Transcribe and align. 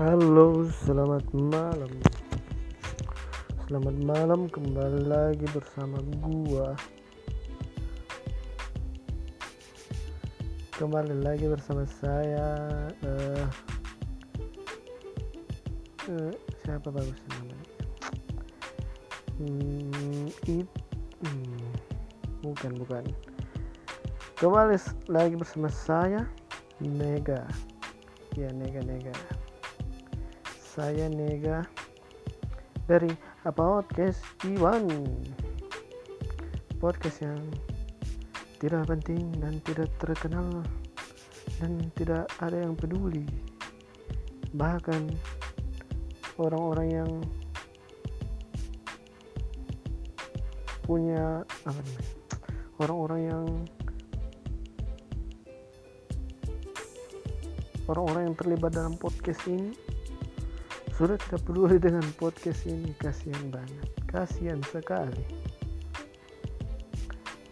Halo, 0.00 0.64
selamat 0.88 1.36
malam. 1.36 1.92
Selamat 3.68 3.92
malam 4.00 4.48
kembali 4.48 5.04
lagi 5.04 5.44
bersama 5.52 6.00
gua. 6.24 6.72
Kembali 10.80 11.12
lagi 11.20 11.44
bersama 11.44 11.84
saya 11.84 12.56
eh 13.04 13.44
eh, 16.08 16.32
siapa 16.64 16.88
bagus 16.88 17.20
namanya? 17.28 17.60
Hmm, 19.44 20.32
it, 20.48 20.68
hmm, 21.20 21.68
bukan 22.40 22.80
bukan. 22.80 23.04
Kembali 24.40 24.80
lagi 25.12 25.36
bersama 25.36 25.68
saya 25.68 26.24
Nega. 26.80 27.44
Ya 28.40 28.48
Nega 28.56 28.80
Nega 28.88 29.41
saya 30.72 31.04
Nega 31.12 31.68
dari 32.88 33.12
podcast 33.44 34.24
Iwan. 34.48 34.88
Podcast 36.80 37.20
yang 37.20 37.44
tidak 38.56 38.88
penting 38.88 39.36
dan 39.36 39.60
tidak 39.68 39.92
terkenal 40.00 40.64
dan 41.60 41.92
tidak 41.92 42.24
ada 42.40 42.64
yang 42.64 42.72
peduli. 42.72 43.28
Bahkan 44.56 45.12
orang-orang 46.40 46.88
yang 46.88 47.10
punya 50.88 51.44
orang-orang 52.80 53.20
yang 53.28 53.44
orang-orang 57.92 58.22
yang 58.32 58.36
terlibat 58.40 58.72
dalam 58.72 58.96
podcast 58.96 59.44
ini 59.52 59.91
sudah 61.02 61.18
tidak 61.18 61.42
peduli 61.42 61.82
dengan 61.82 62.06
podcast 62.14 62.62
ini. 62.62 62.94
Kasihan 62.94 63.50
banget. 63.50 63.90
Kasihan 64.06 64.62
sekali. 64.70 65.26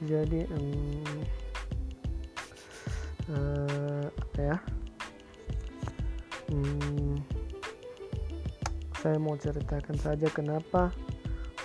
Jadi 0.07 0.47
em, 0.47 1.03
eh, 3.27 4.07
apa 4.07 4.39
ya? 4.39 4.57
Hmm, 6.47 7.19
saya 9.03 9.19
mau 9.19 9.35
ceritakan 9.35 9.99
saja 9.99 10.31
kenapa 10.31 10.95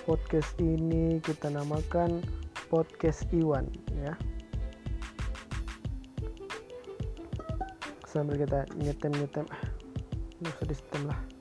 podcast 0.09 0.57
ini 0.57 1.21
kita 1.21 1.53
namakan 1.53 2.25
podcast 2.73 3.29
Iwan 3.29 3.69
ya. 3.93 4.17
Sambil 8.09 8.41
kita 8.41 8.65
nyetem 8.73 9.13
nyetem 9.21 9.45
nggak 10.41 10.65
usah 10.65 11.01
lah 11.05 11.34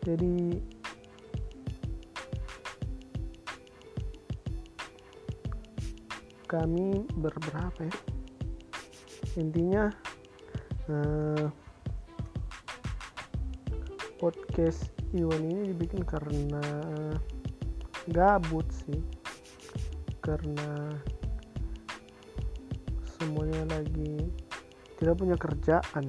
jadi 0.00 0.56
kami 6.50 7.06
berberapa 7.14 7.86
ya? 7.86 7.96
Intinya 9.38 9.84
eh, 10.90 11.46
podcast 14.18 14.90
Iwan 15.14 15.46
ini 15.46 15.70
dibikin 15.70 16.02
karena 16.02 16.64
gabut 18.10 18.66
sih. 18.72 18.98
Karena 20.24 20.96
semuanya 23.20 23.78
lagi 23.78 24.26
tidak 24.98 25.22
punya 25.22 25.36
kerjaan 25.38 26.06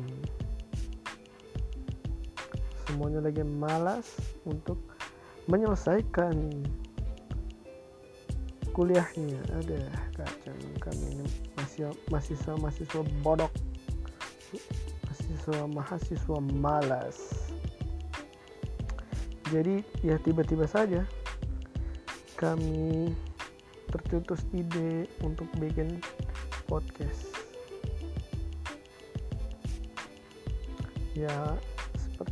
semuanya 2.88 3.22
lagi 3.22 3.44
malas 3.46 4.08
untuk 4.48 4.78
menyelesaikan 5.50 6.66
kuliahnya. 8.72 9.42
Ada 9.52 9.80
kacang 10.16 10.60
kami 10.80 11.06
ini 11.20 11.26
masih 11.60 11.92
mahasiswa 12.08 12.54
mahasiswa 12.58 13.02
bodok. 13.24 13.52
Mahasiswa 15.08 15.60
mahasiswa 15.68 16.38
malas. 16.56 17.18
Jadi 19.52 19.84
ya 20.00 20.16
tiba-tiba 20.24 20.64
saja 20.64 21.04
kami 22.40 23.12
tercetus 23.92 24.48
ide 24.56 25.12
untuk 25.20 25.52
bikin 25.60 26.00
podcast. 26.72 27.28
Ya 31.12 31.60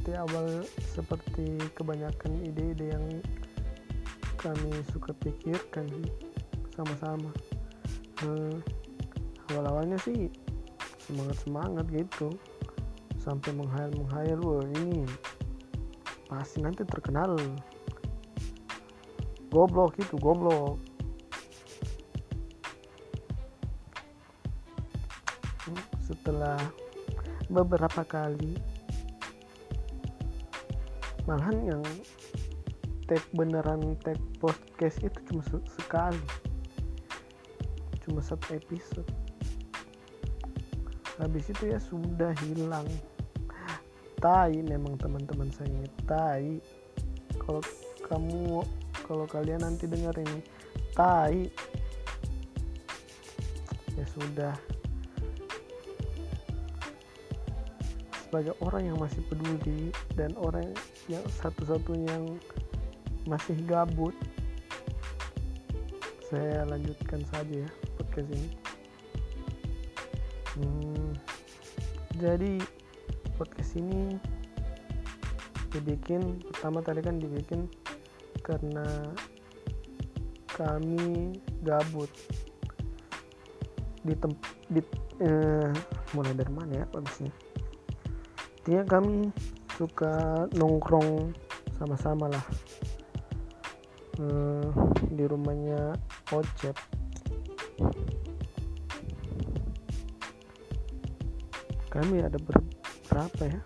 seperti 0.10 0.26
awal 0.26 0.66
seperti 0.98 1.48
kebanyakan 1.78 2.42
ide-ide 2.42 2.98
yang 2.98 3.06
kami 4.42 4.82
suka 4.90 5.14
pikirkan 5.22 5.86
sama-sama. 6.74 7.30
Eh, 8.26 8.58
awal-awalnya 9.54 10.02
sih 10.02 10.34
semangat-semangat 11.06 11.86
gitu. 11.94 12.34
Sampai 13.22 13.54
menghayal 13.54 13.94
menghayal 14.02 14.42
wah 14.42 14.66
ini 14.82 15.06
pasti 16.26 16.66
nanti 16.66 16.82
terkenal. 16.90 17.38
Goblok 19.54 19.94
itu 20.02 20.18
goblok. 20.18 20.82
Setelah 26.02 26.58
beberapa 27.46 28.02
kali 28.02 28.79
malahan 31.30 31.78
yang 31.78 31.84
tag 33.06 33.22
beneran 33.38 33.94
tag 34.02 34.18
podcast 34.42 34.98
itu 35.06 35.14
cuma 35.30 35.46
se- 35.46 35.70
sekali. 35.78 36.26
Cuma 38.02 38.18
satu 38.18 38.58
episode. 38.58 39.06
Habis 41.22 41.54
itu 41.54 41.70
ya 41.70 41.78
sudah 41.78 42.34
hilang. 42.50 42.90
Tai 44.18 44.58
memang 44.66 44.98
teman-teman 44.98 45.54
saya 45.54 45.86
tai. 46.10 46.58
Kalau 47.38 47.62
kamu 48.10 48.66
kalau 49.06 49.30
kalian 49.30 49.62
nanti 49.62 49.86
dengar 49.86 50.18
ini 50.18 50.42
tai. 50.98 51.46
Ya 53.94 54.06
sudah 54.18 54.58
sebagai 58.30 58.54
orang 58.62 58.94
yang 58.94 58.98
masih 59.02 59.26
peduli 59.26 59.90
dan 60.14 60.30
orang 60.38 60.70
yang 61.10 61.26
satu-satunya 61.42 62.14
yang 62.14 62.38
masih 63.26 63.58
gabut 63.66 64.14
saya 66.30 66.62
lanjutkan 66.70 67.26
saja 67.34 67.66
ya 67.66 67.70
podcast 67.98 68.30
ini. 68.30 68.50
Hmm, 70.62 71.10
jadi 72.22 72.62
podcast 73.34 73.82
ini 73.82 74.22
dibikin 75.74 76.38
pertama 76.54 76.86
tadi 76.86 77.02
kan 77.02 77.18
dibikin 77.18 77.66
karena 78.46 79.10
kami 80.54 81.34
gabut. 81.66 82.14
Di 84.06 84.14
tem 84.14 84.38
di 84.70 84.86
eh, 85.18 85.74
mulai 86.14 86.38
dari 86.38 86.54
mana 86.54 86.72
ya 86.78 86.86
bagusnya 86.94 87.49
intinya 88.60 88.84
kami 88.86 89.32
suka 89.80 90.46
nongkrong 90.60 91.32
sama-sama 91.80 92.28
lah. 92.28 92.46
Eh, 94.20 94.68
di 95.16 95.24
rumahnya 95.24 95.96
Ocep. 96.36 96.76
Kami 101.88 102.20
ada 102.20 102.36
ber- 102.36 102.68
berapa 103.08 103.44
ya? 103.48 103.60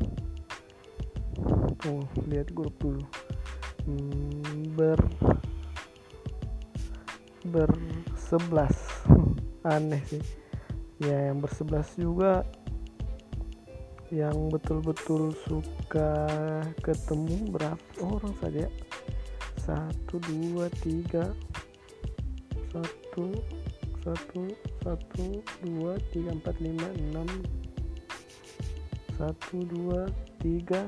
Tuh 1.81 2.05
lihat 2.29 2.53
grup 2.53 2.77
dulu. 2.77 3.01
Hmm, 3.89 4.77
ber 4.77 5.01
bersebelas. 7.49 8.77
Aneh 9.73 10.05
sih. 10.05 10.23
Ya 11.01 11.33
yang 11.33 11.41
bersebelas 11.41 11.91
juga 11.97 12.45
yang 14.13 14.53
betul-betul 14.53 15.33
suka 15.49 16.29
ketemu 16.85 17.49
berapa 17.49 17.81
orang 18.05 18.29
saja 18.37 18.69
satu 19.65 20.21
dua 20.21 20.69
tiga. 20.85 21.33
Satu 22.69 23.33
satu 24.05 24.53
satu 24.85 25.41
dua 25.65 25.97
tiga 26.13 26.29
empat 26.29 26.61
lima 26.61 26.85
enam. 26.93 27.25
Satu 29.17 29.65
dua 29.65 30.05
tiga 30.37 30.85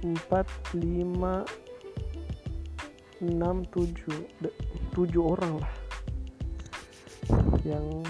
empat 0.00 0.48
lima 0.72 1.44
enam 3.20 3.68
tujuh. 3.68 4.24
Tujuh 4.96 5.24
orang 5.28 5.60
lah. 5.60 5.74
Yang 7.68 8.08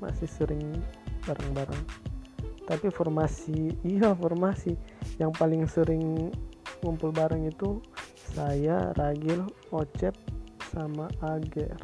masih 0.00 0.28
sering 0.32 0.80
bareng-bareng 1.28 2.05
tapi 2.66 2.90
formasi 2.90 3.78
iya 3.86 4.12
formasi. 4.12 4.74
Yang 5.22 5.32
paling 5.38 5.62
sering 5.70 6.34
ngumpul 6.82 7.14
bareng 7.14 7.46
itu 7.46 7.80
saya 8.34 8.90
Ragil 8.98 9.46
Ocep 9.70 10.12
sama 10.74 11.06
Ager. 11.22 11.78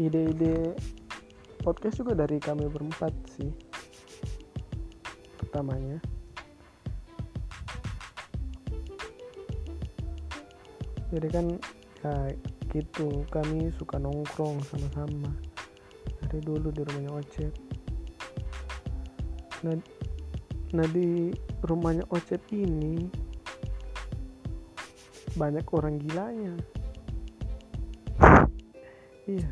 Ide-ide 0.00 0.72
podcast 1.60 2.00
juga 2.00 2.16
dari 2.16 2.40
kami 2.40 2.70
berempat 2.70 3.12
sih 3.36 3.50
pertamanya. 5.36 5.98
Jadi 11.10 11.28
kan 11.28 11.46
ya 12.00 12.14
gitu 12.70 13.26
kami 13.34 13.74
suka 13.74 13.98
nongkrong 13.98 14.62
sama-sama. 14.62 15.34
Dari 16.22 16.38
dulu 16.38 16.70
di 16.70 16.86
rumahnya 16.86 17.12
Ocep 17.18 17.69
nah, 19.62 19.76
nah 20.72 20.86
di 20.90 21.34
rumahnya 21.64 22.04
Ocep 22.08 22.40
ini 22.54 23.08
banyak 25.34 25.66
orang 25.70 25.96
gilanya. 26.02 26.54
Iya. 29.30 29.46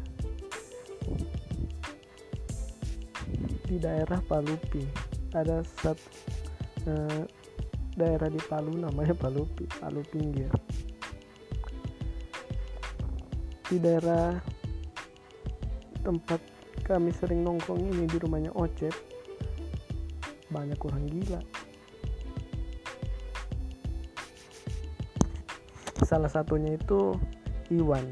Di 3.69 3.77
daerah 3.79 4.19
Palupi 4.27 4.83
ada 5.31 5.63
satu 5.63 6.03
eh, 6.83 7.23
daerah 7.95 8.27
di 8.27 8.43
Palu 8.43 8.75
namanya 8.75 9.15
Palupi 9.15 9.71
Palu 9.71 10.03
pinggir. 10.11 10.51
Di 13.71 13.79
daerah 13.79 14.35
tempat 16.03 16.43
kami 16.83 17.15
sering 17.15 17.47
nongkrong 17.47 17.95
ini 17.95 18.11
di 18.11 18.19
rumahnya 18.19 18.51
Ocep 18.59 19.08
banyak 20.49 20.81
orang 20.81 21.05
gila. 21.09 21.41
Salah 26.05 26.31
satunya 26.33 26.77
itu 26.77 27.17
Iwan. 27.69 28.09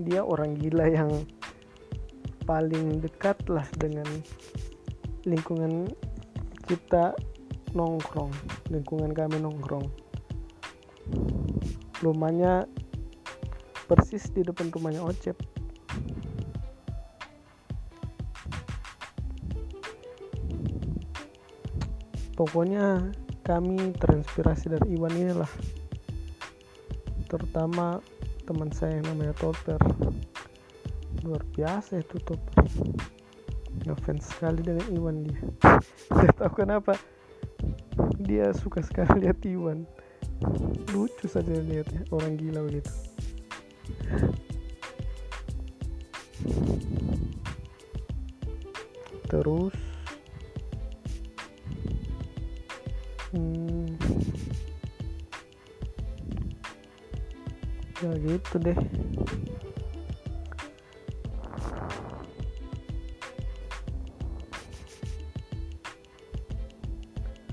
Dia 0.00 0.24
orang 0.24 0.56
gila 0.56 0.88
yang 0.88 1.12
paling 2.48 3.00
dekat 3.00 3.40
lah 3.48 3.64
dengan 3.76 4.06
lingkungan 5.24 5.88
kita 6.68 7.16
nongkrong 7.72 8.32
lingkungan 8.72 9.12
kami 9.12 9.36
nongkrong. 9.40 9.86
Rumahnya 12.00 12.68
persis 13.88 14.28
di 14.32 14.40
depan 14.40 14.72
rumahnya 14.72 15.04
Ocep 15.04 15.53
pokoknya 22.34 23.14
kami 23.46 23.94
terinspirasi 23.98 24.74
dari 24.74 24.98
Iwan 24.98 25.14
inilah. 25.14 25.50
Terutama 27.30 27.98
teman 28.44 28.70
saya 28.70 29.00
yang 29.00 29.14
namanya 29.14 29.34
Topper 29.40 29.80
luar 31.24 31.40
biasa 31.56 32.04
itu 32.04 32.20
Topper 32.20 32.68
ngefans 33.84 34.34
sekali 34.34 34.60
dengan 34.62 34.86
Iwan 34.92 35.26
dia. 35.26 35.40
Saya 36.16 36.30
tahu 36.36 36.64
kenapa. 36.64 36.94
Dia 38.22 38.54
suka 38.56 38.80
sekali 38.80 39.26
lihat 39.26 39.42
Iwan. 39.44 39.84
Lucu 40.94 41.26
saja 41.26 41.52
lihatnya 41.52 42.06
orang 42.14 42.38
gila 42.38 42.64
begitu. 42.64 42.92
Terus 49.28 49.74
gitu 58.24 58.56
deh. 58.56 58.78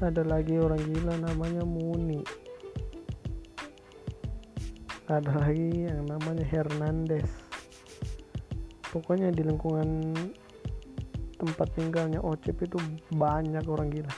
Ada 0.02 0.26
lagi 0.26 0.58
orang 0.58 0.82
gila 0.82 1.14
namanya 1.22 1.62
Muni. 1.62 2.24
Ada 5.12 5.32
lagi 5.44 5.92
yang 5.92 6.08
namanya 6.08 6.42
Hernandez. 6.48 7.28
Pokoknya 8.90 9.30
di 9.30 9.44
lingkungan 9.46 10.16
tempat 11.38 11.68
tinggalnya 11.78 12.24
Ocep 12.24 12.64
itu 12.64 12.80
banyak 13.14 13.62
orang 13.68 13.92
gila. 13.92 14.14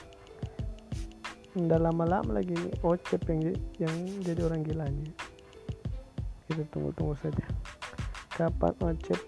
Nggak 1.58 1.80
lama-lama 1.82 2.40
lagi 2.40 2.56
Ocep 2.80 3.20
yang 3.28 3.52
yang 3.76 3.94
jadi 4.22 4.40
orang 4.46 4.62
gilanya 4.64 5.33
kita 6.48 6.62
tunggu-tunggu 6.72 7.16
saja. 7.20 7.44
Kapan 8.34 8.74
Ocep 8.82 9.20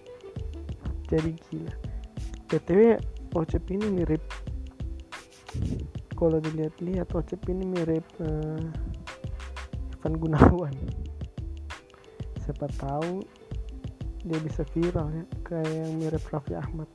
jadi 1.07 1.31
gila? 1.47 1.73
Btw 2.51 2.99
Ocep 3.35 3.63
ini 3.71 3.87
mirip. 3.91 4.23
Kalau 6.17 6.41
dilihat-lihat 6.41 7.11
Ocep 7.15 7.41
ini 7.49 7.63
mirip 7.65 8.05
uh, 8.19 8.61
Ivan 9.97 10.13
Gunawan. 10.19 10.75
Siapa 12.43 12.67
tahu 12.79 13.23
dia 14.27 14.39
bisa 14.43 14.67
viral 14.75 15.07
ya 15.13 15.23
kayak 15.47 15.71
yang 15.71 15.93
mirip 16.03 16.23
Raffi 16.27 16.55
Ahmad 16.59 16.89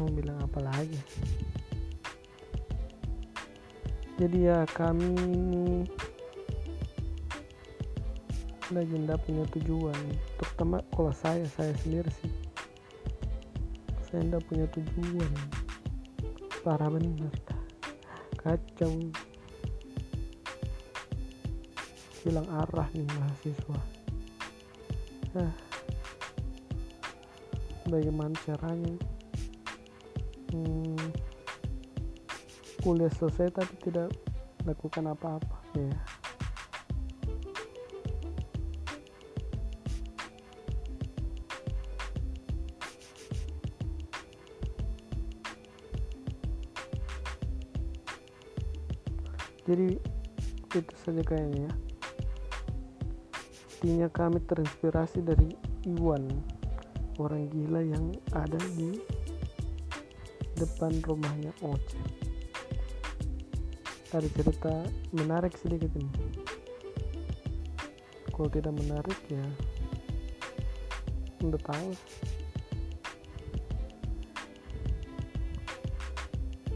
mau 0.00 0.08
bilang 0.12 0.38
apa 0.44 0.60
lagi? 0.60 1.00
Jadi 4.16 4.48
ya 4.48 4.64
kami 4.72 5.12
ini 8.72 8.82
tidak 8.88 9.20
punya 9.28 9.44
tujuan. 9.56 10.00
Terutama 10.40 10.80
kalau 10.92 11.12
saya 11.12 11.44
saya 11.52 11.76
sendiri 11.84 12.08
sih. 12.24 12.32
Saya 14.08 14.24
tidak 14.24 14.42
punya 14.48 14.66
tujuan. 14.72 15.32
Parah 16.64 16.88
benar 16.90 17.34
kacau. 18.46 18.94
Hilang 22.22 22.46
arah 22.46 22.88
nih 22.94 23.06
mahasiswa. 23.06 23.80
Ah, 25.36 25.52
bagaimana 27.90 28.32
caranya 28.46 29.15
hmm, 30.52 31.00
kuliah 32.82 33.10
selesai 33.14 33.50
tapi 33.50 33.74
tidak 33.82 34.14
lakukan 34.66 35.10
apa-apa 35.10 35.58
ya. 35.74 35.96
Jadi 49.66 49.98
itu 50.78 50.94
saja 51.02 51.22
kayaknya 51.26 51.66
ya. 51.66 51.72
Intinya 53.82 54.08
kami 54.14 54.38
terinspirasi 54.46 55.26
dari 55.26 55.50
Iwan 55.86 56.22
orang 57.18 57.50
gila 57.50 57.82
yang 57.82 58.14
ada 58.30 58.58
di 58.78 58.98
depan 60.56 60.92
rumahnya 61.04 61.52
Oce. 61.60 62.00
Ada 64.16 64.28
cerita 64.32 64.72
menarik 65.12 65.52
sedikit 65.60 65.92
ini. 65.92 66.12
Kalau 68.32 68.48
tidak 68.48 68.72
menarik 68.76 69.18
ya 69.28 69.44
udah 71.44 71.60
tahu. 71.60 71.90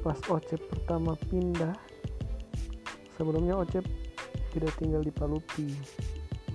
Pas 0.00 0.20
Ocep 0.32 0.60
pertama 0.72 1.12
pindah 1.28 1.76
sebelumnya 3.20 3.60
Ocep 3.60 3.84
tidak 4.56 4.72
tinggal 4.80 5.04
di 5.04 5.12
Palupi. 5.12 5.76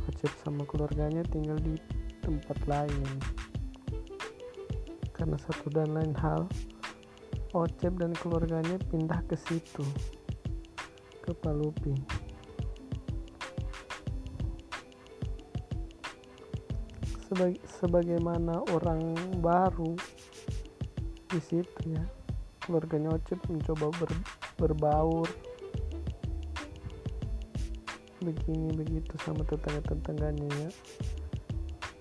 Ocep 0.10 0.34
sama 0.41 0.65
keluarganya 0.65 1.22
tinggal 1.29 1.58
di 1.62 1.77
tempat 2.25 2.58
lain. 2.65 3.05
Karena 5.13 5.38
satu 5.38 5.70
dan 5.70 5.94
lain 5.94 6.13
hal 6.17 6.50
Ocep 7.56 7.96
dan 7.96 8.12
keluarganya 8.20 8.76
pindah 8.92 9.24
ke 9.32 9.40
situ 9.40 9.88
ke 11.24 11.32
Palupi 11.40 11.96
sebagai 17.32 17.64
sebagaimana 17.80 18.60
orang 18.76 19.16
baru 19.40 19.96
di 21.32 21.40
situ 21.40 21.96
ya 21.96 22.04
keluarganya 22.60 23.16
Ocep 23.16 23.40
mencoba 23.48 23.88
ber, 24.04 24.12
berbaur. 24.58 25.30
Begini 28.26 28.74
begitu 28.74 29.14
sama 29.22 29.46
tetangga-tetangganya 29.46 30.50
ya. 30.66 30.70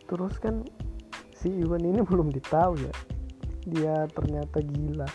Terus 0.08 0.40
kan 0.40 0.64
si 1.36 1.52
Iwan 1.52 1.84
ini 1.84 2.00
belum 2.00 2.32
ditahu 2.32 2.80
ya 2.80 2.94
dia 3.64 4.08
ternyata 4.12 4.60
gila 4.60 5.08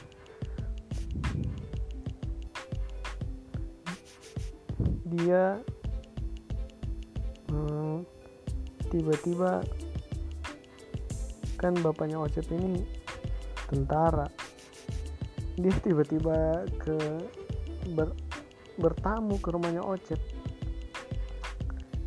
dia 5.10 5.58
hmm, 7.50 8.06
tiba-tiba 8.94 9.66
kan 11.60 11.76
bapaknya 11.84 12.22
Ocep 12.22 12.48
ini 12.56 12.88
tentara. 13.68 14.32
Dia 15.60 15.76
tiba-tiba 15.84 16.64
ke 16.80 16.98
ber, 17.92 18.16
bertamu 18.80 19.36
ke 19.44 19.52
rumahnya 19.52 19.84
Ocep. 19.84 20.18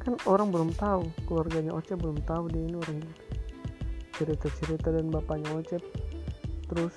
Kan 0.03 0.17
orang 0.25 0.49
belum 0.51 0.73
tahu 0.75 1.07
keluarganya 1.29 1.77
Ocep 1.77 2.01
belum 2.01 2.25
tahu 2.25 2.49
dia 2.49 2.65
ini 2.65 2.77
orang 2.81 2.97
gitu. 3.05 3.15
Cerita-cerita 4.13 4.89
dan 4.89 5.13
bapaknya 5.13 5.53
Ocep 5.53 5.83
terus 6.73 6.97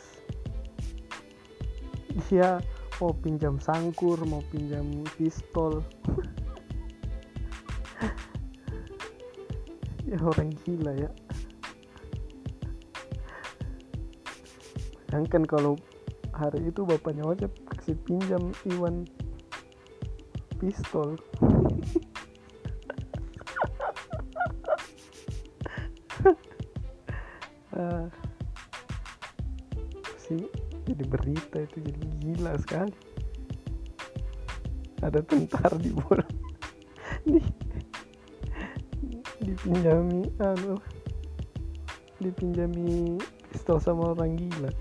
dia 2.31 2.63
mau 3.04 3.12
pinjam 3.12 3.60
sangkur 3.60 4.16
mau 4.28 4.44
pinjam 4.52 5.04
pistol. 5.20 5.84
Ya 10.06 10.22
orang 10.22 10.54
gila 10.62 10.94
ya. 10.94 11.10
Bayangkan 15.10 15.50
kalau 15.50 15.74
hari 16.30 16.70
itu 16.70 16.86
bapaknya 16.86 17.25
Ocep 17.25 17.50
kasih 17.74 17.98
pinjam 18.06 18.54
Iwan 18.70 19.10
pistol. 20.62 21.18
Uh, 27.74 28.06
sih 30.30 30.46
jadi 30.86 31.04
berita 31.10 31.66
itu 31.66 31.82
jadi 31.82 32.04
sekali 32.59 32.93
ada 35.03 35.19
tentara 35.21 35.77
di 35.77 35.91
bola. 35.93 36.25
Di 37.25 37.41
dipinjami 39.45 40.25
anu 40.41 40.77
dipinjami 42.17 43.19
pistol 43.53 43.77
sama 43.77 44.17
orang 44.17 44.33
gila. 44.39 44.71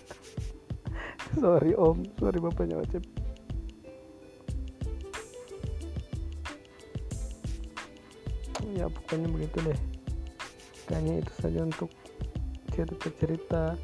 Sorry 1.42 1.74
om. 1.74 2.06
Sorry 2.18 2.38
bapaknya 2.38 2.78
Ocep 2.78 3.02
ya 8.70 8.86
pokoknya 8.86 9.28
begitu 9.28 9.58
deh. 9.66 9.80
Kayaknya 10.86 11.14
itu 11.26 11.32
saja 11.42 11.60
untuk 11.66 11.90
cerita-cerita 12.70 13.74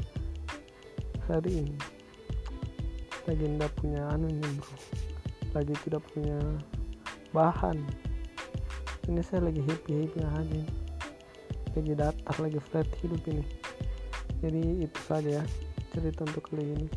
hari 1.26 1.66
ini 1.66 1.96
lagi 3.26 3.45
tidak 3.45 3.73
punya 3.78 4.00
anu 4.14 4.30
ini 4.30 4.49
bro. 4.56 4.75
Lagi 5.54 5.75
tidak 5.85 6.02
punya 6.14 6.38
bahan. 7.35 7.78
Ini 9.06 9.21
saya 9.23 9.47
lagi 9.47 9.62
happy 9.62 10.06
happy 10.06 10.21
aja 10.23 10.62
lagi 11.76 11.92
datar 11.92 12.37
lagi 12.40 12.59
flat 12.73 12.88
hidup 13.04 13.21
ini. 13.28 13.45
Jadi 14.40 14.62
itu 14.88 15.00
saja 15.04 15.42
ya 15.42 15.45
cerita 15.92 16.25
untuk 16.25 16.49
kali 16.49 16.64
ini. 16.73 16.88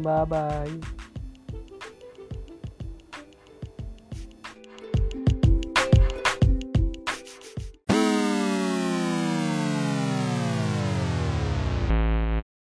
Bye 0.00 0.24
bye 0.24 1.05